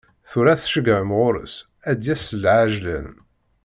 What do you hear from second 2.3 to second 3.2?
lɛejlan.